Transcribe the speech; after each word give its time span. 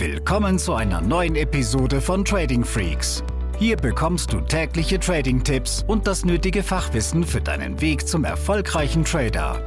Willkommen 0.00 0.58
zu 0.58 0.72
einer 0.72 1.02
neuen 1.02 1.36
Episode 1.36 2.00
von 2.00 2.24
Trading 2.24 2.64
Freaks. 2.64 3.22
Hier 3.58 3.76
bekommst 3.76 4.32
du 4.32 4.40
tägliche 4.40 4.98
Trading-Tipps 4.98 5.84
und 5.86 6.06
das 6.06 6.24
nötige 6.24 6.62
Fachwissen 6.62 7.22
für 7.22 7.42
deinen 7.42 7.82
Weg 7.82 8.08
zum 8.08 8.24
erfolgreichen 8.24 9.04
Trader. 9.04 9.60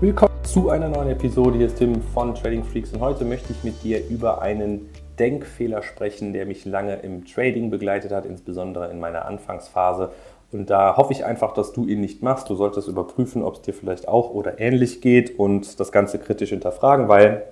Willkommen 0.00 0.34
zu 0.42 0.68
einer 0.70 0.88
neuen 0.88 1.10
Episode. 1.10 1.58
Hier 1.58 1.68
ist 1.68 1.78
Tim 1.78 2.02
von 2.12 2.34
Trading 2.34 2.64
Freaks 2.64 2.92
und 2.92 2.98
heute 2.98 3.24
möchte 3.24 3.52
ich 3.52 3.62
mit 3.62 3.84
dir 3.84 4.04
über 4.08 4.42
einen 4.42 4.88
Denkfehler 5.16 5.84
sprechen, 5.84 6.32
der 6.32 6.44
mich 6.44 6.64
lange 6.64 6.96
im 6.96 7.24
Trading 7.24 7.70
begleitet 7.70 8.10
hat, 8.10 8.26
insbesondere 8.26 8.90
in 8.90 8.98
meiner 8.98 9.26
Anfangsphase. 9.26 10.10
Und 10.50 10.70
da 10.70 10.96
hoffe 10.96 11.12
ich 11.12 11.24
einfach, 11.24 11.54
dass 11.54 11.72
du 11.72 11.86
ihn 11.86 12.00
nicht 12.00 12.20
machst. 12.20 12.50
Du 12.50 12.56
solltest 12.56 12.88
überprüfen, 12.88 13.44
ob 13.44 13.54
es 13.54 13.62
dir 13.62 13.74
vielleicht 13.74 14.08
auch 14.08 14.30
oder 14.30 14.58
ähnlich 14.58 15.00
geht 15.00 15.38
und 15.38 15.78
das 15.78 15.92
Ganze 15.92 16.18
kritisch 16.18 16.50
hinterfragen, 16.50 17.06
weil 17.06 17.44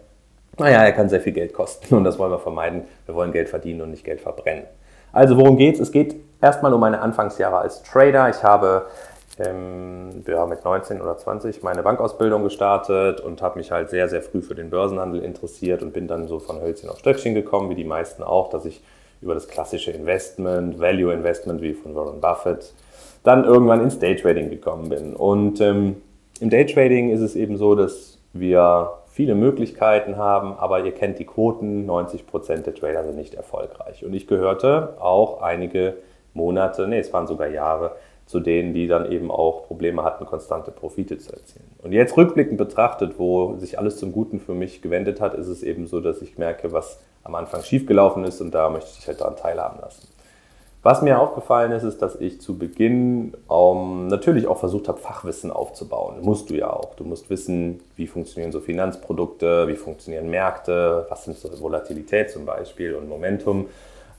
naja, 0.58 0.82
er 0.84 0.92
kann 0.92 1.08
sehr 1.08 1.20
viel 1.20 1.32
Geld 1.32 1.52
kosten 1.52 1.94
und 1.94 2.04
das 2.04 2.18
wollen 2.18 2.30
wir 2.30 2.38
vermeiden. 2.38 2.82
Wir 3.06 3.14
wollen 3.14 3.32
Geld 3.32 3.48
verdienen 3.48 3.82
und 3.82 3.90
nicht 3.90 4.04
Geld 4.04 4.20
verbrennen. 4.20 4.64
Also 5.12 5.36
worum 5.36 5.56
geht 5.56 5.74
es? 5.74 5.80
Es 5.80 5.92
geht 5.92 6.16
erstmal 6.40 6.72
um 6.72 6.80
meine 6.80 7.00
Anfangsjahre 7.00 7.58
als 7.58 7.82
Trader. 7.82 8.28
Ich 8.28 8.42
habe 8.42 8.86
ähm, 9.38 10.24
ja, 10.26 10.46
mit 10.46 10.64
19 10.64 11.00
oder 11.00 11.16
20 11.16 11.62
meine 11.62 11.82
Bankausbildung 11.82 12.42
gestartet 12.42 13.20
und 13.20 13.42
habe 13.42 13.58
mich 13.58 13.70
halt 13.70 13.90
sehr, 13.90 14.08
sehr 14.08 14.22
früh 14.22 14.42
für 14.42 14.54
den 14.54 14.70
Börsenhandel 14.70 15.22
interessiert 15.22 15.82
und 15.82 15.92
bin 15.92 16.06
dann 16.06 16.28
so 16.28 16.38
von 16.38 16.60
Hölzchen 16.60 16.88
auf 16.88 16.98
Stöckchen 16.98 17.34
gekommen, 17.34 17.70
wie 17.70 17.74
die 17.74 17.84
meisten 17.84 18.22
auch, 18.22 18.50
dass 18.50 18.64
ich 18.64 18.82
über 19.20 19.34
das 19.34 19.48
klassische 19.48 19.90
Investment, 19.90 20.78
Value 20.78 21.12
Investment 21.12 21.62
wie 21.62 21.74
von 21.74 21.94
Warren 21.94 22.20
Buffett, 22.20 22.72
dann 23.22 23.44
irgendwann 23.44 23.82
ins 23.82 23.98
Daytrading 23.98 24.50
gekommen 24.50 24.88
bin. 24.88 25.14
Und 25.14 25.60
ähm, 25.60 25.96
im 26.40 26.50
Daytrading 26.50 27.10
ist 27.10 27.20
es 27.20 27.34
eben 27.34 27.56
so, 27.56 27.74
dass 27.74 28.18
wir 28.32 28.90
viele 29.14 29.36
Möglichkeiten 29.36 30.16
haben, 30.16 30.54
aber 30.54 30.84
ihr 30.84 30.90
kennt 30.90 31.20
die 31.20 31.24
Quoten, 31.24 31.88
90% 31.88 32.62
der 32.62 32.74
Trader 32.74 33.04
sind 33.04 33.14
nicht 33.14 33.34
erfolgreich. 33.34 34.04
Und 34.04 34.12
ich 34.12 34.26
gehörte 34.26 34.96
auch 34.98 35.40
einige 35.40 35.98
Monate, 36.32 36.88
nee, 36.88 36.98
es 36.98 37.12
waren 37.12 37.28
sogar 37.28 37.46
Jahre, 37.46 37.92
zu 38.26 38.40
denen, 38.40 38.74
die 38.74 38.88
dann 38.88 39.12
eben 39.12 39.30
auch 39.30 39.68
Probleme 39.68 40.02
hatten, 40.02 40.26
konstante 40.26 40.72
Profite 40.72 41.18
zu 41.18 41.32
erzielen. 41.32 41.70
Und 41.80 41.92
jetzt 41.92 42.16
rückblickend 42.16 42.58
betrachtet, 42.58 43.16
wo 43.16 43.54
sich 43.56 43.78
alles 43.78 43.98
zum 43.98 44.10
Guten 44.10 44.40
für 44.40 44.54
mich 44.54 44.82
gewendet 44.82 45.20
hat, 45.20 45.34
ist 45.34 45.46
es 45.46 45.62
eben 45.62 45.86
so, 45.86 46.00
dass 46.00 46.20
ich 46.20 46.36
merke, 46.36 46.72
was 46.72 46.98
am 47.22 47.36
Anfang 47.36 47.62
schiefgelaufen 47.62 48.24
ist 48.24 48.40
und 48.40 48.52
da 48.52 48.68
möchte 48.68 48.90
ich 48.98 49.06
halt 49.06 49.20
daran 49.20 49.36
teilhaben 49.36 49.78
lassen. 49.80 50.08
Was 50.84 51.00
mir 51.00 51.18
aufgefallen 51.18 51.72
ist, 51.72 51.82
ist, 51.82 52.02
dass 52.02 52.14
ich 52.16 52.42
zu 52.42 52.58
Beginn 52.58 53.32
ähm, 53.50 54.06
natürlich 54.08 54.46
auch 54.46 54.58
versucht 54.58 54.86
habe, 54.86 54.98
Fachwissen 54.98 55.50
aufzubauen. 55.50 56.16
Musst 56.20 56.50
du 56.50 56.54
ja 56.54 56.70
auch. 56.70 56.94
Du 56.94 57.04
musst 57.04 57.30
wissen, 57.30 57.80
wie 57.96 58.06
funktionieren 58.06 58.52
so 58.52 58.60
Finanzprodukte, 58.60 59.66
wie 59.66 59.76
funktionieren 59.76 60.28
Märkte, 60.28 61.06
was 61.08 61.24
sind 61.24 61.38
so 61.38 61.48
Volatilität 61.58 62.30
zum 62.30 62.44
Beispiel 62.44 62.94
und 62.96 63.08
Momentum 63.08 63.68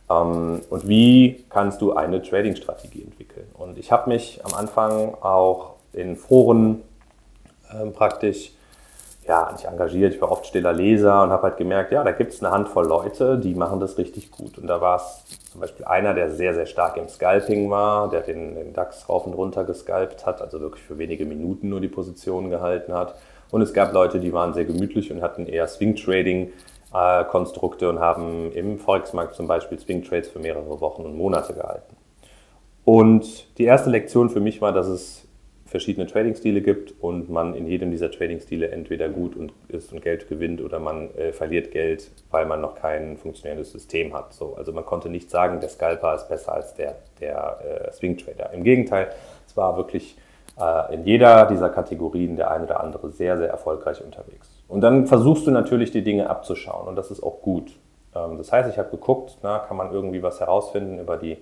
ähm, 0.09 0.61
und 0.71 0.87
wie 0.87 1.45
kannst 1.51 1.83
du 1.83 1.93
eine 1.93 2.23
Trading-Strategie 2.23 3.03
entwickeln. 3.03 3.45
Und 3.53 3.77
ich 3.77 3.91
habe 3.91 4.09
mich 4.09 4.43
am 4.43 4.55
Anfang 4.55 5.13
auch 5.21 5.73
in 5.93 6.15
Foren 6.15 6.81
äh, 7.69 7.85
praktisch 7.91 8.54
ja, 9.27 9.51
nicht 9.51 9.65
engagiert, 9.65 10.13
ich 10.13 10.21
war 10.21 10.31
oft 10.31 10.45
stiller 10.45 10.71
Leser 10.71 11.23
und 11.23 11.31
habe 11.31 11.41
halt 11.43 11.57
gemerkt, 11.57 11.91
ja, 11.91 12.03
da 12.03 12.11
gibt 12.11 12.31
es 12.33 12.43
eine 12.43 12.53
Handvoll 12.53 12.85
Leute, 12.85 13.39
die 13.39 13.55
machen 13.55 13.79
das 13.79 13.97
richtig 13.97 14.29
gut. 14.31 14.59
Und 14.59 14.67
da 14.67 14.81
war 14.81 14.97
es 14.97 15.23
zum 15.51 15.61
Beispiel 15.61 15.85
einer, 15.85 16.13
der 16.13 16.29
sehr, 16.29 16.53
sehr 16.53 16.67
stark 16.67 16.97
im 16.97 17.09
Scalping 17.09 17.71
war, 17.71 18.07
der 18.09 18.21
den, 18.21 18.53
den 18.55 18.73
DAX 18.73 19.09
rauf 19.09 19.25
und 19.25 19.33
runter 19.33 19.63
gescalpt 19.63 20.27
hat, 20.27 20.41
also 20.41 20.59
wirklich 20.61 20.83
für 20.83 20.99
wenige 20.99 21.25
Minuten 21.25 21.69
nur 21.69 21.81
die 21.81 21.87
Positionen 21.87 22.51
gehalten 22.51 22.93
hat. 22.93 23.15
Und 23.49 23.61
es 23.61 23.73
gab 23.73 23.93
Leute, 23.93 24.19
die 24.19 24.33
waren 24.33 24.53
sehr 24.53 24.65
gemütlich 24.65 25.11
und 25.11 25.23
hatten 25.23 25.47
eher 25.47 25.67
Swing-Trading-Konstrukte 25.67 27.89
und 27.89 27.99
haben 27.99 28.51
im 28.51 28.77
Volksmarkt 28.77 29.33
zum 29.33 29.47
Beispiel 29.47 29.79
Swing-Trades 29.79 30.29
für 30.29 30.37
mehrere 30.39 30.81
Wochen 30.81 31.03
und 31.03 31.17
Monate 31.17 31.53
gehalten. 31.53 31.95
Und 32.83 33.57
die 33.57 33.65
erste 33.65 33.89
Lektion 33.89 34.29
für 34.29 34.39
mich 34.39 34.61
war, 34.61 34.71
dass 34.71 34.85
es 34.87 35.27
verschiedene 35.65 36.05
Trading-Stile 36.05 36.61
gibt 36.61 36.93
und 37.01 37.29
man 37.29 37.55
in 37.55 37.65
jedem 37.65 37.89
dieser 37.89 38.11
Trading-Stile 38.11 38.69
entweder 38.69 39.09
gut 39.09 39.35
und 39.35 39.51
ist 39.67 39.91
und 39.91 40.01
Geld 40.01 40.29
gewinnt 40.29 40.61
oder 40.61 40.79
man 40.79 41.09
äh, 41.15 41.33
verliert 41.33 41.71
Geld, 41.71 42.11
weil 42.29 42.45
man 42.45 42.61
noch 42.61 42.75
kein 42.75 43.17
funktionierendes 43.17 43.71
System 43.71 44.13
hat. 44.13 44.33
So, 44.33 44.55
also 44.55 44.71
man 44.71 44.85
konnte 44.85 45.09
nicht 45.09 45.29
sagen, 45.29 45.59
der 45.59 45.69
Scalper 45.69 46.15
ist 46.15 46.29
besser 46.29 46.53
als 46.53 46.75
der, 46.75 46.97
der 47.19 47.87
äh, 47.87 47.91
Swing-Trader. 47.91 48.53
Im 48.53 48.63
Gegenteil, 48.63 49.09
es 49.47 49.57
war 49.57 49.75
wirklich 49.75 50.15
äh, 50.59 50.93
in 50.93 51.03
jeder 51.03 51.47
dieser 51.47 51.69
Kategorien 51.69 52.35
der 52.35 52.51
eine 52.51 52.65
oder 52.65 52.81
andere 52.81 53.09
sehr, 53.09 53.37
sehr 53.37 53.49
erfolgreich 53.49 54.03
unterwegs. 54.03 54.49
Und 54.67 54.81
dann 54.81 55.07
versuchst 55.07 55.47
du 55.47 55.51
natürlich 55.51 55.91
die 55.91 56.03
Dinge 56.03 56.29
abzuschauen 56.29 56.87
und 56.87 56.95
das 56.95 57.09
ist 57.09 57.23
auch 57.23 57.41
gut. 57.41 57.71
Ähm, 58.15 58.37
das 58.37 58.51
heißt, 58.51 58.69
ich 58.69 58.77
habe 58.77 58.89
geguckt, 58.91 59.39
na, 59.41 59.59
kann 59.59 59.77
man 59.77 59.91
irgendwie 59.91 60.21
was 60.21 60.39
herausfinden 60.39 60.99
über 60.99 61.17
die 61.17 61.37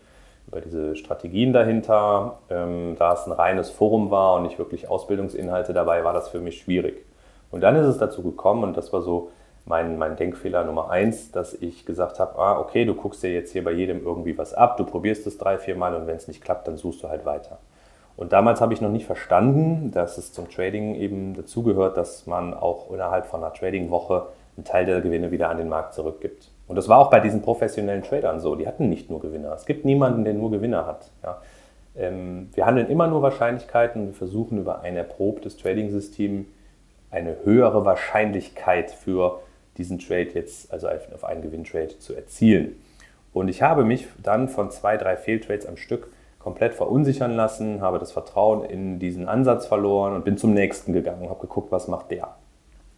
über 0.47 0.61
diese 0.61 0.95
Strategien 0.95 1.53
dahinter. 1.53 2.39
Ähm, 2.49 2.95
da 2.97 3.13
es 3.13 3.25
ein 3.25 3.31
reines 3.31 3.69
Forum 3.69 4.11
war 4.11 4.35
und 4.35 4.43
nicht 4.43 4.59
wirklich 4.59 4.89
Ausbildungsinhalte 4.89 5.73
dabei, 5.73 6.03
war 6.03 6.13
das 6.13 6.29
für 6.29 6.39
mich 6.39 6.59
schwierig. 6.59 7.05
Und 7.51 7.61
dann 7.61 7.75
ist 7.75 7.85
es 7.85 7.97
dazu 7.97 8.23
gekommen, 8.23 8.63
und 8.63 8.77
das 8.77 8.91
war 8.93 9.01
so 9.01 9.29
mein, 9.65 9.97
mein 9.97 10.15
Denkfehler 10.15 10.63
Nummer 10.63 10.89
eins, 10.89 11.31
dass 11.31 11.53
ich 11.53 11.85
gesagt 11.85 12.19
habe, 12.19 12.37
ah, 12.37 12.59
okay, 12.59 12.85
du 12.85 12.95
guckst 12.95 13.23
dir 13.23 13.31
jetzt 13.31 13.51
hier 13.51 13.63
bei 13.63 13.71
jedem 13.71 14.03
irgendwie 14.03 14.37
was 14.37 14.53
ab, 14.53 14.77
du 14.77 14.85
probierst 14.85 15.25
es 15.27 15.37
drei, 15.37 15.57
vier 15.57 15.75
Mal 15.75 15.95
und 15.95 16.07
wenn 16.07 16.17
es 16.17 16.27
nicht 16.27 16.43
klappt, 16.43 16.67
dann 16.67 16.77
suchst 16.77 17.03
du 17.03 17.09
halt 17.09 17.25
weiter. 17.25 17.59
Und 18.15 18.33
damals 18.33 18.61
habe 18.61 18.73
ich 18.73 18.81
noch 18.81 18.89
nicht 18.89 19.05
verstanden, 19.05 19.91
dass 19.91 20.17
es 20.17 20.33
zum 20.33 20.49
Trading 20.49 20.95
eben 20.95 21.33
dazugehört, 21.33 21.97
dass 21.97 22.27
man 22.27 22.53
auch 22.53 22.91
innerhalb 22.91 23.25
von 23.25 23.43
einer 23.43 23.53
Trading-Woche 23.53 24.27
einen 24.55 24.65
Teil 24.65 24.85
der 24.85 25.01
Gewinne 25.01 25.31
wieder 25.31 25.49
an 25.49 25.57
den 25.57 25.69
Markt 25.69 25.93
zurückgibt. 25.93 26.49
Und 26.68 26.75
das 26.75 26.88
war 26.88 27.00
auch 27.00 27.09
bei 27.09 27.19
diesen 27.19 27.41
professionellen 27.41 28.03
Tradern 28.03 28.40
so. 28.40 28.56
Die 28.56 28.68
hatten 28.68 28.90
nicht 28.90 29.09
nur 29.09 29.19
Gewinner. 29.19 29.53
Es 29.53 29.66
gibt 29.66 29.85
niemanden, 29.85 30.24
der 30.24 30.34
nur 30.34 30.51
Gewinner 30.51 30.85
hat. 30.85 31.12
Ja. 31.24 31.41
Ähm, 31.96 32.50
wir 32.53 32.66
handeln 32.66 32.88
immer 32.90 33.07
nur 33.07 33.22
Wahrscheinlichkeiten 33.22 34.01
und 34.01 34.07
wir 34.07 34.13
versuchen 34.13 34.57
über 34.57 34.81
ein 34.81 34.96
erprobtes 34.96 35.57
Trading-System 35.57 36.46
eine 37.12 37.38
höhere 37.44 37.85
Wahrscheinlichkeit 37.85 38.91
für 38.91 39.41
diesen 39.78 40.00
Trade 40.00 40.29
jetzt, 40.34 40.72
also 40.72 40.88
auf 40.88 41.24
einen 41.24 41.41
Gewinntrade 41.41 42.00
zu 42.00 42.16
erzielen. 42.16 42.75
Und 43.34 43.47
ich 43.47 43.62
habe 43.62 43.84
mich 43.84 44.07
dann 44.22 44.50
von 44.50 44.72
zwei, 44.72 44.97
drei 44.97 45.18
Fehltrades 45.18 45.66
am 45.66 45.78
Stück 45.78 46.07
komplett 46.40 46.75
verunsichern 46.75 47.35
lassen, 47.35 47.81
habe 47.81 48.00
das 48.00 48.12
Vertrauen 48.12 48.66
in 48.66 49.00
diesen 49.00 49.28
Ansatz 49.28 49.66
verloren 49.66 50.13
und 50.13 50.25
bin 50.25 50.38
zum 50.38 50.53
nächsten 50.53 50.94
gegangen 50.94 51.24
und 51.24 51.30
habe 51.30 51.40
geguckt, 51.41 51.72
was 51.72 51.88
macht 51.88 52.12
der. 52.12 52.35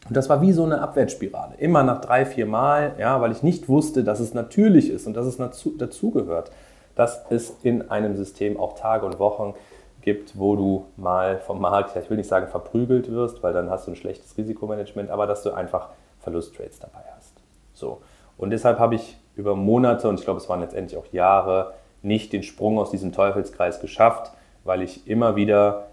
Und 0.08 0.16
das 0.16 0.30
war 0.30 0.42
wie 0.42 0.52
so 0.52 0.64
eine 0.64 0.82
Abwärtsspirale. 0.82 1.56
Immer 1.58 1.84
nach 1.84 2.00
drei, 2.00 2.26
vier 2.26 2.46
Mal, 2.46 2.94
ja, 3.00 3.22
weil 3.22 3.32
ich 3.32 3.42
nicht 3.42 3.68
wusste, 3.68 4.04
dass 4.04 4.20
es 4.20 4.34
natürlich 4.34 4.90
ist 4.90 5.08
und 5.08 5.16
dass 5.16 5.26
es 5.26 5.38
dazugehört, 5.38 6.52
dass 6.96 7.26
es 7.30 7.56
in 7.64 7.90
einem 7.90 8.16
System 8.16 8.60
auch 8.60 8.74
Tage 8.76 9.06
und 9.06 9.20
Wochen 9.20 9.56
gibt, 10.02 10.38
wo 10.38 10.56
du 10.56 10.86
mal 10.96 11.40
vom 11.40 11.60
Markt, 11.60 11.96
ich 11.96 12.10
will 12.10 12.18
nicht 12.18 12.30
sagen 12.30 12.48
verprügelt 12.48 13.12
wirst, 13.12 13.42
weil 13.42 13.54
dann 13.54 13.72
hast 13.72 13.88
du 13.88 13.92
ein 13.92 13.96
schlechtes 13.96 14.38
Risikomanagement, 14.38 15.10
aber 15.10 15.26
dass 15.26 15.42
du 15.42 15.52
einfach 15.52 15.90
Verlusttrades 16.20 16.80
dabei 16.80 17.04
hast. 17.16 17.34
So. 17.74 18.02
Und 18.38 18.52
deshalb 18.52 18.78
habe 18.78 18.96
ich 18.96 19.18
über 19.36 19.56
Monate 19.56 20.08
und 20.08 20.20
ich 20.20 20.26
glaube, 20.26 20.40
es 20.40 20.48
waren 20.48 20.62
letztendlich 20.62 20.98
auch 20.98 21.12
Jahre 21.12 21.74
nicht 22.04 22.32
den 22.32 22.44
Sprung 22.44 22.78
aus 22.78 22.92
diesem 22.92 23.12
Teufelskreis 23.12 23.80
geschafft, 23.80 24.32
weil 24.64 24.84
ich 24.84 25.08
immer 25.08 25.36
wieder 25.36 25.88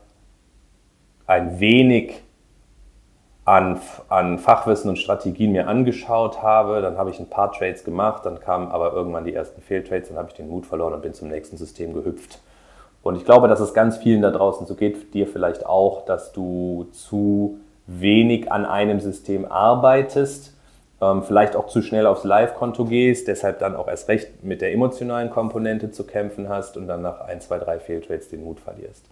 ein 1.26 1.58
wenig 1.58 2.22
an, 3.44 3.80
an 4.08 4.38
Fachwissen 4.38 4.88
und 4.88 4.98
Strategien 4.98 5.53
mir 5.53 5.66
angeschaut 5.66 6.42
habe. 6.42 6.80
Dann 6.80 6.97
habe 6.97 7.10
ich 7.10 7.19
ein 7.19 7.28
paar 7.28 7.53
Trades 7.53 7.84
gemacht, 7.84 8.25
dann 8.25 8.41
kamen 8.41 8.70
aber 8.70 8.92
irgendwann 8.92 9.25
die 9.25 9.34
ersten 9.34 9.60
Fehltrades, 9.62 10.08
dann 10.08 10.19
habe 10.19 10.28
ich 10.28 10.34
den 10.34 10.48
Mut 10.48 10.66
verloren 10.66 10.94
und 10.94 11.03
bin 11.03 11.14
zum 11.14 11.28
nächsten 11.28 11.56
System 11.56 11.92
gehüpft. 11.92 12.38
Und 13.03 13.16
ich 13.16 13.25
glaube, 13.25 13.48
dass 13.48 13.58
es 13.58 13.75
ganz 13.75 13.97
vielen 13.97 14.22
da 14.22 14.30
draußen 14.30 14.66
so 14.66 14.76
geht, 14.76 15.12
dir 15.12 15.26
vielleicht 15.26 15.66
auch, 15.66 16.04
dass 16.04 16.32
du 16.32 16.86
zu 16.92 17.58
wenig 17.88 18.53
an 18.53 18.64
einem 18.64 19.00
System 19.00 19.44
arbeitest, 19.44 20.54
ähm, 21.00 21.24
vielleicht 21.24 21.56
auch 21.56 21.66
zu 21.66 21.83
schnell 21.83 22.06
aufs 22.06 22.22
Live-Konto 22.22 22.84
gehst, 22.84 23.27
deshalb 23.27 23.59
dann 23.59 23.74
auch 23.74 23.89
erst 23.89 24.09
recht 24.09 24.44
mit 24.44 24.60
der 24.60 24.72
emotionalen 24.72 25.30
Komponente 25.30 25.91
zu 25.91 26.04
kämpfen 26.04 26.48
hast 26.48 26.77
und 26.77 26.86
dann 26.86 27.03
nach 27.03 27.22
ein, 27.22 27.41
zwei, 27.41 27.59
drei 27.59 27.80
Fehltrades 27.80 28.28
den 28.28 28.44
Mut 28.44 28.60
verlierst. 28.60 29.04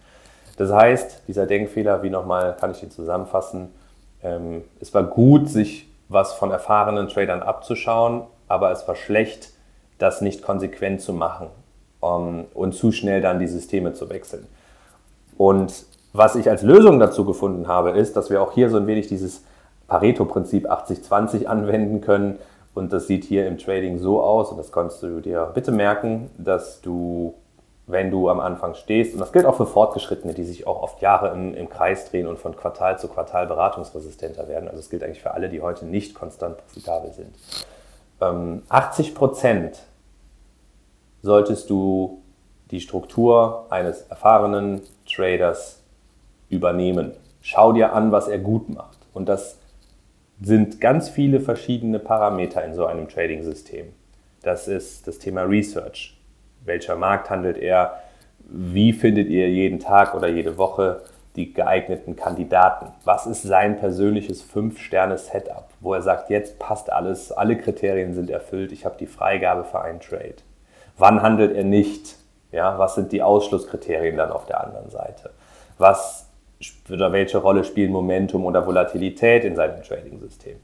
Das 0.55 0.71
heißt, 0.71 1.23
dieser 1.27 1.45
Denkfehler, 1.45 2.01
wie 2.01 2.09
nochmal 2.09 2.55
kann 2.57 2.71
ich 2.71 2.81
ihn 2.81 2.91
zusammenfassen, 2.91 3.73
ähm, 4.23 4.63
es 4.79 4.93
war 4.93 5.03
gut, 5.03 5.49
sich 5.49 5.87
was 6.09 6.33
von 6.33 6.51
erfahrenen 6.51 7.07
Tradern 7.07 7.41
abzuschauen, 7.41 8.23
aber 8.47 8.71
es 8.71 8.87
war 8.87 8.95
schlecht, 8.95 9.51
das 9.97 10.21
nicht 10.21 10.41
konsequent 10.41 11.01
zu 11.01 11.13
machen 11.13 11.47
um, 12.01 12.45
und 12.53 12.73
zu 12.73 12.91
schnell 12.91 13.21
dann 13.21 13.39
die 13.39 13.47
Systeme 13.47 13.93
zu 13.93 14.09
wechseln. 14.09 14.47
Und 15.37 15.85
was 16.13 16.35
ich 16.35 16.49
als 16.49 16.61
Lösung 16.61 16.99
dazu 16.99 17.23
gefunden 17.23 17.67
habe, 17.67 17.91
ist, 17.91 18.17
dass 18.17 18.29
wir 18.29 18.41
auch 18.41 18.51
hier 18.51 18.69
so 18.69 18.77
ein 18.77 18.87
wenig 18.87 19.07
dieses 19.07 19.43
Pareto-Prinzip 19.87 20.69
80-20 20.69 21.45
anwenden 21.45 22.01
können. 22.01 22.39
Und 22.73 22.91
das 22.91 23.07
sieht 23.07 23.23
hier 23.23 23.47
im 23.47 23.57
Trading 23.57 23.99
so 23.99 24.21
aus, 24.21 24.51
und 24.51 24.57
das 24.57 24.71
kannst 24.71 25.03
du 25.03 25.21
dir 25.21 25.51
bitte 25.53 25.71
merken, 25.71 26.29
dass 26.37 26.81
du 26.81 27.33
wenn 27.87 28.11
du 28.11 28.29
am 28.29 28.39
Anfang 28.39 28.75
stehst, 28.75 29.13
und 29.13 29.19
das 29.19 29.31
gilt 29.31 29.45
auch 29.45 29.57
für 29.57 29.65
Fortgeschrittene, 29.65 30.33
die 30.33 30.43
sich 30.43 30.67
auch 30.67 30.81
oft 30.81 31.01
Jahre 31.01 31.29
im, 31.29 31.53
im 31.53 31.69
Kreis 31.69 32.09
drehen 32.09 32.27
und 32.27 32.39
von 32.39 32.55
Quartal 32.55 32.99
zu 32.99 33.07
Quartal 33.07 33.47
beratungsresistenter 33.47 34.47
werden. 34.47 34.67
Also 34.67 34.79
es 34.79 34.89
gilt 34.89 35.03
eigentlich 35.03 35.21
für 35.21 35.31
alle, 35.31 35.49
die 35.49 35.61
heute 35.61 35.85
nicht 35.85 36.15
konstant 36.15 36.57
profitabel 36.57 37.11
sind. 37.11 37.35
Ähm, 38.21 38.63
80 38.69 39.15
Prozent 39.15 39.79
solltest 41.21 41.69
du 41.69 42.21
die 42.71 42.81
Struktur 42.81 43.65
eines 43.69 44.03
erfahrenen 44.03 44.81
Traders 45.05 45.81
übernehmen. 46.49 47.11
Schau 47.41 47.73
dir 47.73 47.93
an, 47.93 48.11
was 48.11 48.27
er 48.27 48.39
gut 48.39 48.69
macht. 48.69 48.97
Und 49.13 49.27
das 49.27 49.57
sind 50.41 50.79
ganz 50.79 51.09
viele 51.09 51.39
verschiedene 51.39 51.99
Parameter 51.99 52.63
in 52.63 52.73
so 52.73 52.85
einem 52.85 53.07
Trading-System. 53.07 53.87
Das 54.41 54.67
ist 54.67 55.07
das 55.07 55.19
Thema 55.19 55.43
Research. 55.43 56.17
Welcher 56.65 56.95
Markt 56.95 57.29
handelt 57.29 57.57
er? 57.57 58.01
Wie 58.39 58.93
findet 58.93 59.29
ihr 59.29 59.49
jeden 59.49 59.79
Tag 59.79 60.13
oder 60.13 60.27
jede 60.27 60.57
Woche 60.57 61.01
die 61.35 61.53
geeigneten 61.53 62.15
Kandidaten? 62.15 62.87
Was 63.05 63.25
ist 63.25 63.43
sein 63.43 63.77
persönliches 63.77 64.41
Fünf-Sterne-Setup, 64.41 65.69
wo 65.79 65.93
er 65.93 66.01
sagt, 66.01 66.29
jetzt 66.29 66.59
passt 66.59 66.91
alles, 66.91 67.31
alle 67.31 67.57
Kriterien 67.57 68.13
sind 68.13 68.29
erfüllt, 68.29 68.71
ich 68.71 68.85
habe 68.85 68.97
die 68.99 69.07
Freigabe 69.07 69.63
für 69.63 69.81
einen 69.81 69.99
Trade? 69.99 70.35
Wann 70.97 71.21
handelt 71.21 71.55
er 71.55 71.63
nicht? 71.63 72.17
Ja, 72.51 72.77
was 72.77 72.95
sind 72.95 73.11
die 73.13 73.23
Ausschlusskriterien 73.23 74.17
dann 74.17 74.31
auf 74.31 74.45
der 74.45 74.61
anderen 74.61 74.89
Seite? 74.89 75.31
Was 75.77 76.27
oder 76.91 77.11
welche 77.11 77.39
Rolle 77.39 77.63
spielen 77.63 77.91
Momentum 77.91 78.45
oder 78.45 78.67
Volatilität 78.67 79.45
in 79.45 79.55
seinem 79.55 79.81
Trading-System? 79.81 80.57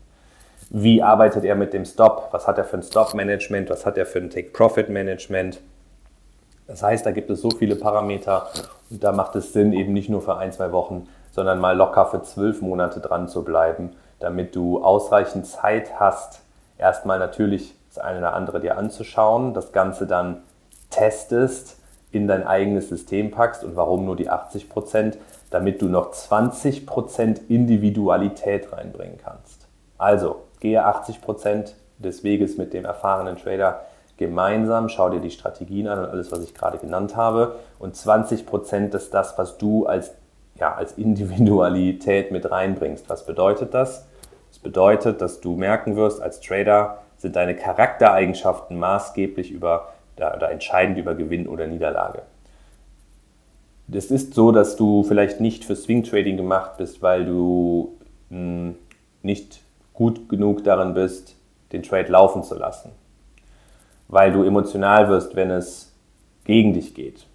Wie 0.70 1.02
arbeitet 1.02 1.46
er 1.46 1.56
mit 1.56 1.74
dem 1.74 1.86
Stop? 1.86 2.28
Was 2.32 2.46
hat 2.46 2.58
er 2.58 2.66
für 2.66 2.78
ein 2.78 2.84
Stop-Management? 2.84 3.70
Was 3.70 3.86
hat 3.86 3.98
er 3.98 4.06
für 4.06 4.20
ein 4.20 4.30
Take-Profit-Management? 4.30 5.62
Das 6.68 6.84
heißt, 6.84 7.06
da 7.06 7.12
gibt 7.12 7.30
es 7.30 7.42
so 7.42 7.50
viele 7.50 7.76
Parameter 7.76 8.48
und 8.90 9.04
da 9.04 9.12
macht 9.12 9.36
es 9.36 9.54
Sinn, 9.54 9.74
eben 9.74 9.94
nicht 9.94 10.10
nur 10.10 10.22
für 10.22 10.38
ein, 10.38 10.52
zwei 10.52 10.72
Wochen, 10.72 11.08
sondern 11.32 11.60
mal 11.60 11.76
locker 11.76 12.06
für 12.08 12.22
zwölf 12.24 12.62
Monate 12.62 13.00
dran 13.00 13.28
zu 13.28 13.44
bleiben, 13.44 13.92
damit 14.20 14.56
du 14.56 14.84
ausreichend 14.84 15.46
Zeit 15.46 16.00
hast, 16.00 16.42
erstmal 16.78 17.20
natürlich 17.20 17.76
das 17.94 18.04
eine 18.04 18.20
oder 18.20 18.34
andere 18.34 18.60
dir 18.60 18.78
anzuschauen, 18.78 19.54
das 19.54 19.72
Ganze 19.72 20.08
dann 20.08 20.44
testest, 20.90 21.78
in 22.12 22.28
dein 22.28 22.48
eigenes 22.48 22.90
System 22.90 23.32
packst 23.32 23.64
und 23.64 23.76
warum 23.76 24.06
nur 24.06 24.16
die 24.16 24.30
80 24.30 24.70
Prozent, 24.70 25.18
damit 25.50 25.82
du 25.82 25.88
noch 25.88 26.12
20 26.12 26.86
Prozent 26.86 27.42
Individualität 27.50 28.72
reinbringen 28.72 29.18
kannst. 29.24 29.68
Also 29.98 30.44
gehe 30.60 30.84
80 30.86 31.22
Prozent 31.22 31.76
des 31.98 32.24
Weges 32.24 32.58
mit 32.58 32.74
dem 32.74 32.86
erfahrenen 32.86 33.38
Trader 33.38 33.82
gemeinsam, 34.18 34.90
schau 34.90 35.10
dir 35.10 35.20
die 35.20 35.32
Strategien 35.32 35.88
an 35.88 36.00
und 36.00 36.06
alles, 36.06 36.32
was 36.32 36.44
ich 36.44 36.54
gerade 36.54 36.78
genannt 36.78 37.16
habe. 37.16 37.56
Und 37.80 37.96
20 37.96 38.46
Prozent 38.46 38.94
ist 38.94 39.14
das, 39.14 39.38
was 39.38 39.58
du 39.58 39.86
als, 39.86 40.14
ja, 40.56 40.74
als 40.74 40.94
Individualität 40.94 42.32
mit 42.32 42.50
reinbringst. 42.50 43.10
Was 43.10 43.26
bedeutet 43.26 43.74
das? 43.74 44.08
Das 44.50 44.60
bedeutet, 44.60 45.22
dass 45.22 45.42
du 45.42 45.56
merken 45.56 45.96
wirst, 45.96 46.22
als 46.22 46.40
Trader 46.40 47.00
sind 47.18 47.36
deine 47.36 47.56
Charaktereigenschaften 47.56 48.78
maßgeblich 48.78 49.52
über 49.52 49.90
oder 50.18 50.50
entscheidend 50.50 50.98
über 50.98 51.14
Gewinn 51.14 51.48
oder 51.48 51.68
Niederlage. 51.68 52.24
Es 53.92 54.12
ist 54.12 54.34
so, 54.34 54.52
dass 54.52 54.76
du 54.76 55.04
vielleicht 55.04 55.40
nicht 55.40 55.64
für 55.64 55.76
Swing 55.76 56.04
Trading 56.04 56.38
gemacht 56.38 56.78
bist, 56.78 57.02
weil 57.02 57.26
du 57.26 57.98
mh, 58.30 58.38
hm, 58.38 58.76
nicht 59.22 59.62
gut 59.94 60.28
genug 60.30 60.64
darin 60.64 60.94
bist, 60.94 61.36
den 61.72 61.84
Trade 61.84 62.12
laufen 62.12 62.44
zu 62.44 62.56
lassen. 62.56 62.92
Weil 64.08 64.32
du 64.32 64.44
emotional 64.44 65.10
wirst, 65.10 65.36
wenn 65.36 65.52
es 65.52 65.94
gegen 66.46 66.74
dich 66.74 66.94
geht. 66.94 67.28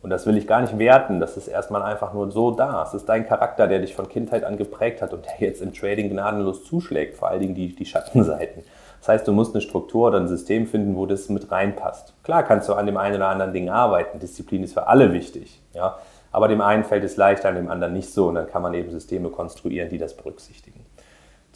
Und 0.00 0.10
das 0.10 0.26
will 0.26 0.36
ich 0.36 0.46
gar 0.46 0.60
nicht 0.60 0.78
werten, 0.78 1.18
das 1.18 1.36
ist 1.36 1.48
erstmal 1.48 1.82
einfach 1.82 2.14
nur 2.14 2.30
so 2.30 2.52
da. 2.52 2.84
Es 2.84 2.94
ist 2.94 3.08
dein 3.08 3.26
Charakter, 3.26 3.66
der 3.66 3.80
dich 3.80 3.94
von 3.94 4.08
Kindheit 4.08 4.44
an 4.44 4.56
geprägt 4.56 5.02
hat 5.02 5.12
und 5.12 5.24
der 5.26 5.48
jetzt 5.48 5.60
im 5.60 5.74
Trading 5.74 6.08
gnadenlos 6.08 6.64
zuschlägt, 6.64 7.16
vor 7.16 7.28
allen 7.28 7.40
Dingen 7.40 7.54
die, 7.54 7.74
die 7.74 7.84
Schattenseiten. 7.84 8.62
Das 9.00 9.08
heißt, 9.08 9.28
du 9.28 9.32
musst 9.32 9.54
eine 9.54 9.62
Struktur 9.62 10.08
oder 10.08 10.18
ein 10.18 10.28
System 10.28 10.66
finden, 10.66 10.96
wo 10.96 11.06
das 11.06 11.28
mit 11.28 11.50
reinpasst. 11.50 12.14
Klar 12.22 12.42
kannst 12.42 12.68
du 12.68 12.74
an 12.74 12.86
dem 12.86 12.96
einen 12.96 13.16
oder 13.16 13.28
anderen 13.28 13.52
Ding 13.52 13.68
arbeiten. 13.70 14.18
Disziplin 14.18 14.62
ist 14.62 14.74
für 14.74 14.86
alle 14.86 15.12
wichtig. 15.12 15.60
Ja? 15.72 15.98
Aber 16.30 16.48
dem 16.48 16.60
einen 16.60 16.84
fällt 16.84 17.04
es 17.04 17.16
leichter, 17.16 17.52
dem 17.52 17.70
anderen 17.70 17.92
nicht 17.92 18.12
so. 18.12 18.28
Und 18.28 18.36
dann 18.36 18.48
kann 18.48 18.62
man 18.62 18.74
eben 18.74 18.90
Systeme 18.90 19.30
konstruieren, 19.30 19.88
die 19.88 19.98
das 19.98 20.16
berücksichtigen. 20.16 20.77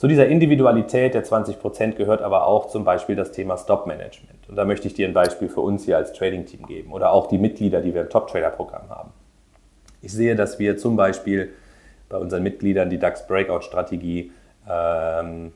Zu 0.03 0.09
dieser 0.09 0.27
Individualität 0.27 1.15
der 1.15 1.25
20% 1.25 1.93
gehört 1.93 2.23
aber 2.23 2.49
auch 2.49 2.67
zum 2.67 2.83
Beispiel 2.83 3.15
das 3.15 3.31
Thema 3.31 3.57
Stop-Management. 3.57 4.49
Und 4.49 4.57
da 4.57 4.65
möchte 4.65 4.89
ich 4.89 4.95
dir 4.95 5.07
ein 5.07 5.15
Beispiel 5.15 5.49
für 5.49 5.61
uns 5.61 5.85
hier 5.85 5.97
als 5.97 6.13
Trading-Team 6.13 6.67
geben 6.67 6.93
oder 6.93 7.13
auch 7.13 7.29
die 7.29 7.39
Mitglieder, 7.39 7.81
die 7.81 7.95
wir 7.95 8.01
im 8.01 8.09
Top-Trader-Programm 8.11 8.91
haben. 8.91 9.13
Ich 10.01 10.13
sehe, 10.13 10.35
dass 10.35 10.59
wir 10.59 10.77
zum 10.77 10.97
Beispiel 10.97 11.53
bei 12.09 12.17
unseren 12.17 12.43
Mitgliedern 12.43 12.91
die 12.91 12.99
DAX-Breakout-Strategie 12.99 14.33
ähm, 14.69 15.53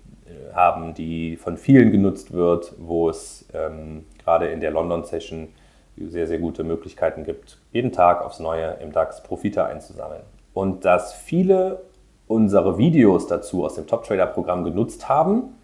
haben, 0.54 0.94
die 0.94 1.34
von 1.34 1.56
vielen 1.56 1.90
genutzt 1.90 2.32
wird, 2.32 2.72
wo 2.78 3.10
es 3.10 3.46
ähm, 3.52 4.04
gerade 4.22 4.46
in 4.46 4.60
der 4.60 4.70
London-Session 4.70 5.48
sehr, 5.96 6.28
sehr 6.28 6.38
gute 6.38 6.62
Möglichkeiten 6.62 7.24
gibt, 7.24 7.58
jeden 7.72 7.90
Tag 7.90 8.24
aufs 8.24 8.38
Neue 8.38 8.76
im 8.80 8.92
DAX 8.92 9.24
Profite 9.24 9.64
einzusammeln. 9.64 10.22
Und 10.54 10.84
dass 10.84 11.14
viele 11.14 11.80
unsere 12.28 12.78
Videos 12.78 13.26
dazu 13.26 13.64
aus 13.64 13.74
dem 13.74 13.86
Top 13.86 14.04
Trader 14.04 14.26
Programm 14.26 14.64
genutzt 14.64 15.08
haben, 15.08 15.54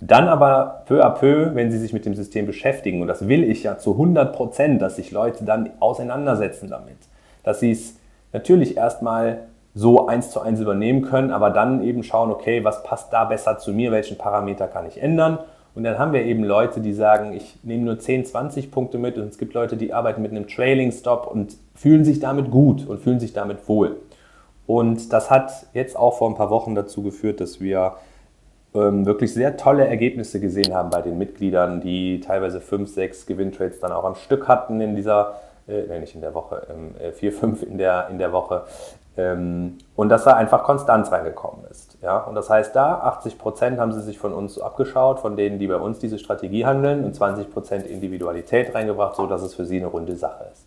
dann 0.00 0.28
aber 0.28 0.82
peu 0.86 1.04
à 1.04 1.10
peu, 1.10 1.54
wenn 1.54 1.70
sie 1.70 1.78
sich 1.78 1.92
mit 1.92 2.04
dem 2.04 2.14
System 2.14 2.46
beschäftigen, 2.46 3.02
und 3.02 3.08
das 3.08 3.28
will 3.28 3.44
ich 3.44 3.62
ja 3.62 3.78
zu 3.78 3.92
100 3.92 4.34
Prozent, 4.34 4.82
dass 4.82 4.96
sich 4.96 5.12
Leute 5.12 5.44
dann 5.44 5.70
auseinandersetzen 5.78 6.68
damit, 6.68 6.96
dass 7.44 7.60
sie 7.60 7.70
es 7.70 7.96
natürlich 8.32 8.76
erstmal 8.76 9.44
so 9.74 10.06
eins 10.06 10.30
zu 10.30 10.40
eins 10.40 10.60
übernehmen 10.60 11.02
können, 11.02 11.30
aber 11.30 11.50
dann 11.50 11.82
eben 11.82 12.02
schauen, 12.02 12.30
okay, 12.30 12.64
was 12.64 12.82
passt 12.82 13.12
da 13.12 13.24
besser 13.24 13.58
zu 13.58 13.72
mir, 13.72 13.90
welchen 13.90 14.18
Parameter 14.18 14.66
kann 14.66 14.86
ich 14.86 15.00
ändern. 15.00 15.38
Und 15.74 15.84
dann 15.84 15.98
haben 15.98 16.12
wir 16.12 16.22
eben 16.24 16.44
Leute, 16.44 16.80
die 16.80 16.92
sagen, 16.92 17.32
ich 17.32 17.56
nehme 17.62 17.84
nur 17.84 17.98
10, 17.98 18.26
20 18.26 18.70
Punkte 18.70 18.98
mit 18.98 19.16
und 19.16 19.28
es 19.28 19.38
gibt 19.38 19.54
Leute, 19.54 19.78
die 19.78 19.94
arbeiten 19.94 20.20
mit 20.20 20.32
einem 20.32 20.46
Trailing 20.46 20.92
Stop 20.92 21.26
und 21.26 21.56
fühlen 21.74 22.04
sich 22.04 22.20
damit 22.20 22.50
gut 22.50 22.86
und 22.86 23.00
fühlen 23.00 23.20
sich 23.20 23.32
damit 23.32 23.66
wohl. 23.68 23.96
Und 24.66 25.12
das 25.12 25.30
hat 25.30 25.66
jetzt 25.72 25.96
auch 25.96 26.18
vor 26.18 26.28
ein 26.28 26.34
paar 26.34 26.50
Wochen 26.50 26.74
dazu 26.74 27.02
geführt, 27.02 27.40
dass 27.40 27.60
wir 27.60 27.96
ähm, 28.74 29.04
wirklich 29.04 29.34
sehr 29.34 29.56
tolle 29.56 29.86
Ergebnisse 29.86 30.40
gesehen 30.40 30.74
haben 30.74 30.90
bei 30.90 31.02
den 31.02 31.18
Mitgliedern, 31.18 31.80
die 31.80 32.20
teilweise 32.20 32.60
5, 32.60 32.92
6 32.92 33.26
Gewinntrades 33.26 33.80
dann 33.80 33.92
auch 33.92 34.04
am 34.04 34.14
Stück 34.14 34.48
hatten 34.48 34.80
in 34.80 34.96
dieser, 34.96 35.34
äh, 35.68 35.98
nicht 35.98 36.14
in 36.14 36.20
der 36.20 36.34
Woche, 36.34 36.66
ähm, 36.70 36.94
4, 37.12 37.32
5 37.32 37.62
in 37.62 37.78
der, 37.78 38.08
in 38.10 38.18
der 38.18 38.32
Woche. 38.32 38.64
Ähm, 39.14 39.76
und 39.94 40.08
dass 40.08 40.24
da 40.24 40.34
einfach 40.34 40.62
Konstanz 40.62 41.12
reingekommen 41.12 41.66
ist. 41.70 41.98
Ja? 42.00 42.18
Und 42.18 42.34
das 42.34 42.48
heißt, 42.48 42.74
da 42.74 43.00
80 43.00 43.38
Prozent 43.38 43.78
haben 43.78 43.92
sie 43.92 44.00
sich 44.00 44.18
von 44.18 44.32
uns 44.32 44.58
abgeschaut, 44.58 45.20
von 45.20 45.36
denen, 45.36 45.58
die 45.58 45.66
bei 45.66 45.76
uns 45.76 45.98
diese 45.98 46.18
Strategie 46.18 46.64
handeln, 46.64 47.04
und 47.04 47.14
20 47.14 47.52
Prozent 47.52 47.86
Individualität 47.86 48.74
reingebracht, 48.74 49.16
sodass 49.16 49.42
es 49.42 49.54
für 49.54 49.66
sie 49.66 49.76
eine 49.76 49.88
runde 49.88 50.16
Sache 50.16 50.46
ist. 50.50 50.64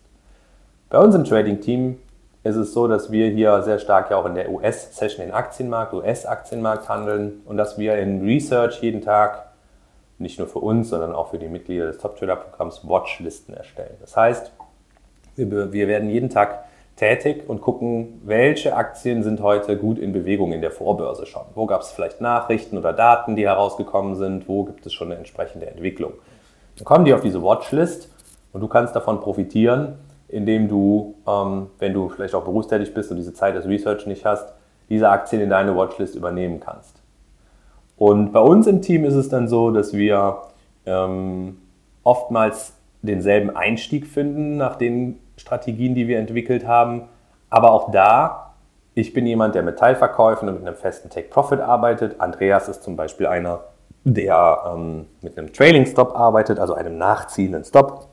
Bei 0.90 0.98
uns 0.98 1.16
im 1.16 1.24
Trading-Team 1.24 1.98
ist 2.46 2.56
es 2.56 2.72
so, 2.72 2.88
dass 2.88 3.10
wir 3.10 3.28
hier 3.30 3.62
sehr 3.62 3.78
stark 3.78 4.10
ja 4.10 4.16
auch 4.16 4.26
in 4.26 4.34
der 4.34 4.50
US-Session, 4.50 5.26
den 5.26 5.34
Aktienmarkt, 5.34 5.92
US-Aktienmarkt 5.92 6.88
handeln 6.88 7.42
und 7.44 7.56
dass 7.56 7.78
wir 7.78 7.96
in 7.98 8.24
Research 8.24 8.82
jeden 8.82 9.02
Tag 9.02 9.46
nicht 10.18 10.38
nur 10.38 10.48
für 10.48 10.60
uns, 10.60 10.88
sondern 10.88 11.14
auch 11.14 11.30
für 11.30 11.38
die 11.38 11.48
Mitglieder 11.48 11.86
des 11.86 11.98
Top 11.98 12.16
Trader 12.16 12.36
Programms 12.36 12.88
Watchlisten 12.88 13.54
erstellen. 13.54 13.96
Das 14.00 14.16
heißt, 14.16 14.52
wir, 15.36 15.72
wir 15.72 15.88
werden 15.88 16.08
jeden 16.08 16.30
Tag 16.30 16.64
tätig 16.96 17.44
und 17.46 17.60
gucken, 17.60 18.22
welche 18.24 18.74
Aktien 18.74 19.22
sind 19.22 19.42
heute 19.42 19.76
gut 19.76 19.98
in 19.98 20.12
Bewegung 20.12 20.52
in 20.52 20.62
der 20.62 20.70
Vorbörse 20.70 21.26
schon. 21.26 21.42
Wo 21.54 21.66
gab 21.66 21.82
es 21.82 21.90
vielleicht 21.90 22.22
Nachrichten 22.22 22.78
oder 22.78 22.94
Daten, 22.94 23.36
die 23.36 23.46
herausgekommen 23.46 24.14
sind? 24.14 24.48
Wo 24.48 24.64
gibt 24.64 24.86
es 24.86 24.94
schon 24.94 25.08
eine 25.08 25.18
entsprechende 25.18 25.66
Entwicklung? 25.66 26.14
Dann 26.76 26.84
kommen 26.84 27.04
die 27.04 27.12
auf 27.12 27.20
diese 27.20 27.42
Watchlist 27.42 28.10
und 28.52 28.62
du 28.62 28.68
kannst 28.68 28.96
davon 28.96 29.20
profitieren, 29.20 29.98
indem 30.28 30.68
du, 30.68 31.14
ähm, 31.26 31.68
wenn 31.78 31.92
du 31.92 32.08
vielleicht 32.08 32.34
auch 32.34 32.44
berufstätig 32.44 32.94
bist 32.94 33.10
und 33.10 33.16
diese 33.16 33.34
Zeit 33.34 33.54
des 33.54 33.66
Research 33.66 34.06
nicht 34.06 34.24
hast, 34.24 34.52
diese 34.88 35.08
Aktien 35.08 35.42
in 35.42 35.50
deine 35.50 35.76
Watchlist 35.76 36.14
übernehmen 36.14 36.60
kannst. 36.60 37.02
Und 37.96 38.32
bei 38.32 38.40
uns 38.40 38.66
im 38.66 38.82
Team 38.82 39.04
ist 39.04 39.14
es 39.14 39.28
dann 39.28 39.48
so, 39.48 39.70
dass 39.70 39.92
wir 39.92 40.42
ähm, 40.84 41.58
oftmals 42.02 42.74
denselben 43.02 43.54
Einstieg 43.56 44.06
finden 44.06 44.56
nach 44.56 44.76
den 44.76 45.18
Strategien, 45.36 45.94
die 45.94 46.08
wir 46.08 46.18
entwickelt 46.18 46.66
haben. 46.66 47.02
Aber 47.50 47.72
auch 47.72 47.90
da, 47.90 48.54
ich 48.94 49.12
bin 49.12 49.26
jemand, 49.26 49.54
der 49.54 49.62
mit 49.62 49.78
Teilverkäufen 49.78 50.48
und 50.48 50.56
mit 50.56 50.66
einem 50.66 50.76
festen 50.76 51.10
Take-Profit 51.10 51.60
arbeitet. 51.60 52.20
Andreas 52.20 52.68
ist 52.68 52.82
zum 52.82 52.96
Beispiel 52.96 53.26
einer, 53.26 53.60
der 54.04 54.62
ähm, 54.72 55.06
mit 55.22 55.38
einem 55.38 55.52
Trailing-Stop 55.52 56.14
arbeitet, 56.14 56.58
also 56.58 56.74
einem 56.74 56.98
nachziehenden 56.98 57.64
Stop. 57.64 58.08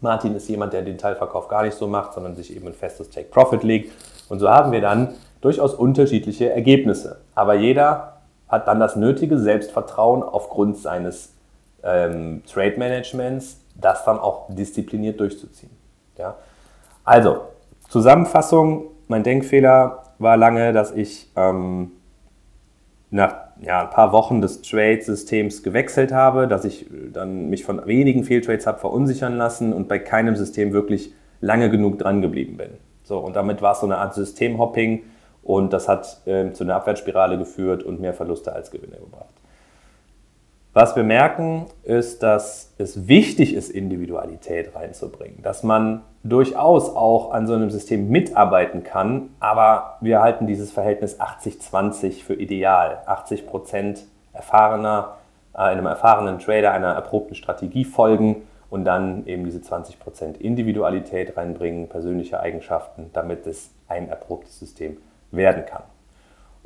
Martin 0.00 0.34
ist 0.36 0.48
jemand, 0.48 0.72
der 0.72 0.82
den 0.82 0.98
Teilverkauf 0.98 1.48
gar 1.48 1.62
nicht 1.64 1.76
so 1.76 1.86
macht, 1.86 2.12
sondern 2.12 2.36
sich 2.36 2.54
eben 2.54 2.66
ein 2.66 2.74
festes 2.74 3.10
Take-Profit 3.10 3.62
legt. 3.62 3.92
Und 4.28 4.38
so 4.38 4.48
haben 4.48 4.72
wir 4.72 4.80
dann 4.80 5.14
durchaus 5.40 5.74
unterschiedliche 5.74 6.50
Ergebnisse. 6.50 7.20
Aber 7.34 7.54
jeder 7.54 8.18
hat 8.48 8.68
dann 8.68 8.80
das 8.80 8.96
nötige 8.96 9.38
Selbstvertrauen 9.38 10.22
aufgrund 10.22 10.78
seines 10.78 11.34
ähm, 11.82 12.42
Trade-Managements, 12.50 13.60
das 13.74 14.04
dann 14.04 14.18
auch 14.18 14.46
diszipliniert 14.48 15.20
durchzuziehen. 15.20 15.70
Ja? 16.16 16.36
Also, 17.04 17.40
Zusammenfassung, 17.88 18.86
mein 19.06 19.22
Denkfehler 19.22 20.02
war 20.18 20.36
lange, 20.36 20.72
dass 20.72 20.92
ich 20.92 21.30
ähm, 21.36 21.92
nach 23.10 23.47
ja, 23.60 23.82
ein 23.82 23.90
paar 23.90 24.12
Wochen 24.12 24.40
des 24.40 24.62
Trade-Systems 24.62 25.62
gewechselt 25.62 26.12
habe, 26.12 26.46
dass 26.46 26.64
ich 26.64 26.86
dann 27.12 27.50
mich 27.50 27.64
von 27.64 27.86
wenigen 27.86 28.24
Fehltrades 28.24 28.66
habe 28.66 28.78
verunsichern 28.78 29.36
lassen 29.36 29.72
und 29.72 29.88
bei 29.88 29.98
keinem 29.98 30.36
System 30.36 30.72
wirklich 30.72 31.12
lange 31.40 31.70
genug 31.70 31.98
dran 31.98 32.22
geblieben 32.22 32.56
bin. 32.56 32.70
So, 33.02 33.18
und 33.18 33.36
damit 33.36 33.62
war 33.62 33.72
es 33.72 33.80
so 33.80 33.86
eine 33.86 33.98
Art 33.98 34.14
Systemhopping 34.14 35.02
und 35.42 35.72
das 35.72 35.88
hat 35.88 36.20
äh, 36.26 36.52
zu 36.52 36.64
einer 36.64 36.76
Abwärtsspirale 36.76 37.38
geführt 37.38 37.82
und 37.82 38.00
mehr 38.00 38.14
Verluste 38.14 38.52
als 38.52 38.70
Gewinne 38.70 38.96
gebracht. 38.96 39.34
Was 40.74 40.94
wir 40.94 41.02
merken, 41.02 41.66
ist, 41.82 42.22
dass 42.22 42.74
es 42.78 43.08
wichtig 43.08 43.54
ist, 43.54 43.70
Individualität 43.70 44.76
reinzubringen, 44.76 45.42
dass 45.42 45.62
man 45.62 46.02
durchaus 46.24 46.94
auch 46.94 47.32
an 47.32 47.46
so 47.46 47.54
einem 47.54 47.70
System 47.70 48.08
mitarbeiten 48.08 48.82
kann, 48.82 49.30
aber 49.40 49.98
wir 50.00 50.20
halten 50.20 50.46
dieses 50.46 50.72
Verhältnis 50.72 51.20
80-20 51.20 52.24
für 52.24 52.34
ideal. 52.34 53.02
80 53.06 53.46
Prozent 53.46 54.04
erfahrener, 54.32 55.16
äh, 55.54 55.58
einem 55.58 55.86
erfahrenen 55.86 56.38
Trader 56.38 56.72
einer 56.72 56.92
erprobten 56.92 57.34
Strategie 57.34 57.84
folgen 57.84 58.42
und 58.70 58.84
dann 58.84 59.26
eben 59.26 59.44
diese 59.44 59.62
20 59.62 59.98
Prozent 59.98 60.38
Individualität 60.38 61.36
reinbringen, 61.36 61.88
persönliche 61.88 62.40
Eigenschaften, 62.40 63.10
damit 63.12 63.46
es 63.46 63.70
ein 63.88 64.08
erprobtes 64.08 64.58
System 64.58 64.98
werden 65.30 65.64
kann. 65.66 65.82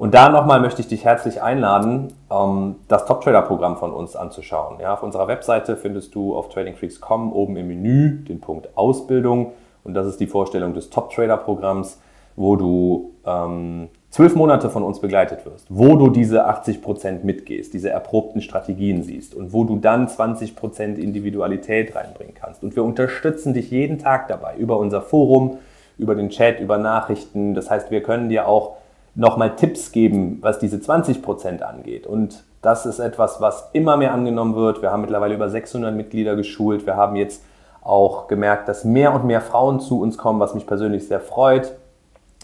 Und 0.03 0.15
da 0.15 0.31
nochmal 0.31 0.61
möchte 0.61 0.81
ich 0.81 0.89
dich 0.89 1.05
herzlich 1.05 1.43
einladen, 1.43 2.13
ähm, 2.29 2.75
das 2.89 3.05
Top 3.05 3.21
Trader 3.21 3.43
Programm 3.43 3.77
von 3.77 3.93
uns 3.93 4.17
anzuschauen. 4.17 4.81
Ja, 4.81 4.95
auf 4.95 5.05
unserer 5.05 5.29
Webseite 5.29 5.77
findest 5.77 6.17
du 6.17 6.35
auf 6.35 6.49
tradingfreaks.com 6.49 7.33
oben 7.33 7.57
im 7.57 7.69
Menü 7.69 8.25
den 8.25 8.41
Punkt 8.41 8.77
Ausbildung 8.77 9.53
und 9.85 9.95
das 9.95 10.09
ist 10.09 10.19
die 10.19 10.27
Vorstellung 10.27 10.75
des 10.75 10.91
Top 10.91 11.13
Trader 11.13 11.37
Programms, 11.37 12.01
wo 12.35 12.57
du 12.57 13.13
ähm, 13.25 13.91
zwölf 14.11 14.35
Monate 14.35 14.71
von 14.71 14.83
uns 14.83 14.99
begleitet 14.99 15.47
wirst, 15.47 15.67
wo 15.69 15.95
du 15.95 16.11
diese 16.11 16.47
80 16.47 16.83
Prozent 16.83 17.23
mitgehst, 17.23 17.73
diese 17.73 17.91
erprobten 17.91 18.41
Strategien 18.41 19.05
siehst 19.05 19.37
und 19.37 19.53
wo 19.53 19.63
du 19.63 19.77
dann 19.77 20.09
20 20.09 20.57
Prozent 20.57 20.99
Individualität 20.99 21.95
reinbringen 21.95 22.35
kannst. 22.35 22.65
Und 22.65 22.75
wir 22.75 22.83
unterstützen 22.83 23.55
dich 23.55 23.71
jeden 23.71 23.99
Tag 23.99 24.27
dabei 24.27 24.57
über 24.57 24.79
unser 24.79 25.01
Forum, 25.01 25.59
über 25.97 26.17
den 26.17 26.31
Chat, 26.31 26.59
über 26.59 26.77
Nachrichten. 26.77 27.55
Das 27.55 27.71
heißt, 27.71 27.93
wir 27.93 28.03
können 28.03 28.29
dir 28.29 28.49
auch 28.49 28.82
nochmal 29.15 29.57
Tipps 29.57 29.93
geben, 29.93 30.39
was 30.41 30.59
diese 30.59 30.81
20 30.81 31.23
Prozent 31.23 31.63
angeht. 31.63 32.07
Und 32.07 32.45
das 32.63 32.87
ist 32.87 32.99
etwas, 32.99 33.41
was 33.41 33.69
immer 33.73 33.97
mehr 33.97 34.15
angenommen 34.15 34.55
wird. 34.55 34.83
Wir 34.83 34.91
haben 34.91 35.03
mittlerweile 35.03 35.35
über 35.35 35.49
600 35.49 35.95
Mitglieder 35.95 36.37
geschult. 36.37 36.87
Wir 36.87 36.97
haben 36.97 37.17
jetzt 37.17 37.43
auch 37.83 38.29
gemerkt, 38.29 38.69
dass 38.69 38.85
mehr 38.85 39.13
und 39.13 39.25
mehr 39.25 39.41
Frauen 39.41 39.81
zu 39.81 40.01
uns 40.01 40.17
kommen, 40.17 40.41
was 40.41 40.55
mich 40.55 40.67
persönlich 40.67 41.09
sehr 41.09 41.21
freut. 41.21 41.73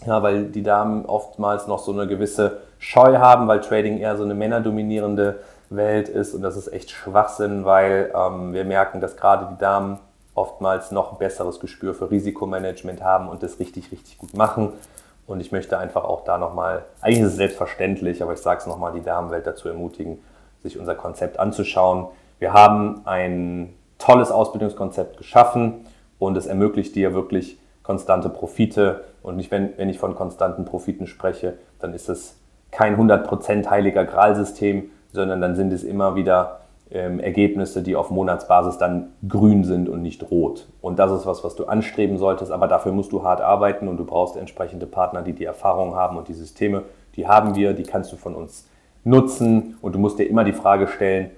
Ja, 0.05 0.21
weil 0.21 0.45
die 0.45 0.63
Damen 0.63 1.05
oftmals 1.05 1.67
noch 1.67 1.79
so 1.79 1.91
eine 1.91 2.07
gewisse 2.07 2.59
Scheu 2.77 3.17
haben, 3.17 3.47
weil 3.47 3.59
Trading 3.61 3.97
eher 3.97 4.15
so 4.15 4.23
eine 4.23 4.35
männerdominierende 4.35 5.39
Welt 5.69 6.07
ist. 6.09 6.33
Und 6.33 6.41
das 6.41 6.55
ist 6.55 6.71
echt 6.71 6.91
Schwachsinn, 6.91 7.65
weil 7.65 8.13
ähm, 8.15 8.53
wir 8.53 8.65
merken, 8.65 9.01
dass 9.01 9.17
gerade 9.17 9.47
die 9.53 9.59
Damen 9.59 9.99
oftmals 10.35 10.91
noch 10.91 11.13
ein 11.13 11.17
besseres 11.17 11.59
Gespür 11.59 11.93
für 11.93 12.11
Risikomanagement 12.11 13.03
haben 13.03 13.27
und 13.27 13.43
das 13.43 13.59
richtig, 13.59 13.91
richtig 13.91 14.17
gut 14.17 14.33
machen. 14.33 14.73
Und 15.29 15.41
ich 15.41 15.51
möchte 15.51 15.77
einfach 15.77 16.05
auch 16.05 16.23
da 16.23 16.39
nochmal, 16.39 16.85
eigentlich 17.01 17.19
ist 17.19 17.27
es 17.27 17.35
selbstverständlich, 17.35 18.23
aber 18.23 18.33
ich 18.33 18.39
sage 18.39 18.61
es 18.61 18.65
nochmal, 18.65 18.93
die 18.93 19.03
Damenwelt 19.03 19.45
dazu 19.45 19.67
ermutigen, 19.67 20.17
sich 20.63 20.79
unser 20.79 20.95
Konzept 20.95 21.39
anzuschauen. 21.39 22.07
Wir 22.39 22.51
haben 22.51 23.01
ein 23.05 23.75
tolles 23.99 24.31
Ausbildungskonzept 24.31 25.17
geschaffen 25.17 25.85
und 26.17 26.35
es 26.35 26.47
ermöglicht 26.47 26.95
dir 26.95 27.13
wirklich 27.13 27.59
konstante 27.83 28.27
Profite. 28.27 29.03
Und 29.21 29.35
nicht, 29.35 29.51
wenn, 29.51 29.77
wenn 29.77 29.87
ich 29.87 29.99
von 29.99 30.15
konstanten 30.15 30.65
Profiten 30.65 31.05
spreche, 31.05 31.59
dann 31.77 31.93
ist 31.93 32.09
es 32.09 32.35
kein 32.71 32.97
100% 32.97 33.69
heiliger 33.69 34.05
Gralsystem, 34.05 34.89
sondern 35.13 35.41
dann 35.41 35.55
sind 35.55 35.71
es 35.71 35.83
immer 35.83 36.15
wieder 36.15 36.61
ähm, 36.91 37.19
Ergebnisse, 37.19 37.83
die 37.83 37.95
auf 37.95 38.09
Monatsbasis 38.09 38.77
dann 38.77 39.09
grün 39.27 39.63
sind 39.63 39.89
und 39.89 40.01
nicht 40.01 40.29
rot. 40.31 40.67
Und 40.81 40.97
das 40.97 41.11
ist 41.11 41.25
was, 41.25 41.43
was 41.43 41.55
du 41.55 41.65
anstreben 41.65 42.17
solltest, 42.17 42.51
aber 42.51 42.67
dafür 42.67 42.91
musst 42.91 43.11
du 43.11 43.23
hart 43.23 43.41
arbeiten 43.41 43.87
und 43.87 43.97
du 43.97 44.05
brauchst 44.05 44.35
entsprechende 44.35 44.87
Partner, 44.87 45.21
die 45.21 45.33
die 45.33 45.45
Erfahrung 45.45 45.95
haben 45.95 46.17
und 46.17 46.27
die 46.27 46.33
Systeme, 46.33 46.83
die 47.15 47.27
haben 47.27 47.55
wir, 47.55 47.73
die 47.73 47.83
kannst 47.83 48.11
du 48.11 48.15
von 48.15 48.35
uns 48.35 48.67
nutzen 49.03 49.77
und 49.81 49.93
du 49.93 49.99
musst 49.99 50.19
dir 50.19 50.27
immer 50.27 50.43
die 50.43 50.53
Frage 50.53 50.87
stellen, 50.87 51.31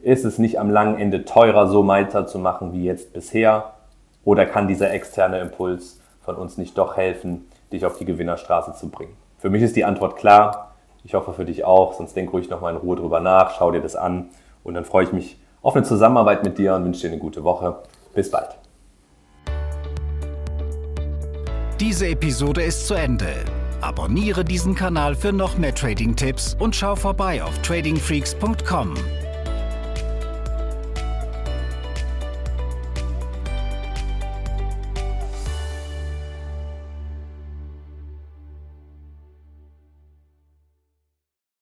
ist 0.00 0.24
es 0.24 0.38
nicht 0.38 0.58
am 0.58 0.70
langen 0.70 0.98
Ende 0.98 1.26
teurer, 1.26 1.66
so 1.66 1.86
weiterzumachen 1.86 2.72
wie 2.72 2.84
jetzt 2.84 3.12
bisher? 3.12 3.74
Oder 4.24 4.46
kann 4.46 4.66
dieser 4.66 4.90
externe 4.92 5.40
Impuls 5.40 6.00
von 6.22 6.36
uns 6.36 6.56
nicht 6.56 6.78
doch 6.78 6.96
helfen, 6.96 7.48
dich 7.70 7.84
auf 7.84 7.98
die 7.98 8.06
Gewinnerstraße 8.06 8.72
zu 8.74 8.88
bringen? 8.88 9.14
Für 9.38 9.50
mich 9.50 9.62
ist 9.62 9.76
die 9.76 9.84
Antwort 9.84 10.16
klar. 10.16 10.72
Ich 11.04 11.14
hoffe 11.14 11.32
für 11.32 11.44
dich 11.44 11.64
auch, 11.64 11.94
sonst 11.94 12.14
denk 12.14 12.32
ruhig 12.32 12.48
nochmal 12.48 12.72
in 12.72 12.78
Ruhe 12.78 12.96
drüber 12.96 13.20
nach, 13.20 13.52
schau 13.56 13.70
dir 13.70 13.80
das 13.80 13.96
an 13.96 14.30
und 14.64 14.74
dann 14.74 14.84
freue 14.84 15.04
ich 15.04 15.12
mich 15.12 15.36
auf 15.62 15.76
eine 15.76 15.84
Zusammenarbeit 15.84 16.44
mit 16.44 16.58
dir 16.58 16.74
und 16.74 16.84
wünsche 16.84 17.02
dir 17.02 17.08
eine 17.08 17.18
gute 17.18 17.44
Woche. 17.44 17.76
Bis 18.14 18.30
bald. 18.30 18.48
Diese 21.78 22.08
Episode 22.08 22.62
ist 22.62 22.86
zu 22.86 22.94
Ende. 22.94 23.32
Abonniere 23.80 24.44
diesen 24.44 24.74
Kanal 24.74 25.14
für 25.14 25.32
noch 25.32 25.56
mehr 25.56 25.74
Trading-Tipps 25.74 26.56
und 26.58 26.76
schau 26.76 26.94
vorbei 26.94 27.42
auf 27.42 27.56
tradingfreaks.com. 27.62 28.94